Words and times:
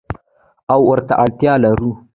او 0.73 0.79
ورته 0.89 1.13
اړتیا 1.23 1.53
لرو. 1.63 1.91